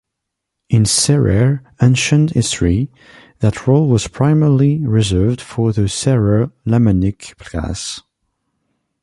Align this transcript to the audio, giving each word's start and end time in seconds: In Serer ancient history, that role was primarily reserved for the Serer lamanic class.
In 0.67 0.85
Serer 0.85 1.59
ancient 1.79 2.31
history, 2.31 2.89
that 3.37 3.67
role 3.67 3.87
was 3.87 4.07
primarily 4.07 4.79
reserved 4.79 5.39
for 5.39 5.71
the 5.73 5.83
Serer 5.83 6.51
lamanic 6.65 7.37
class. 7.37 8.01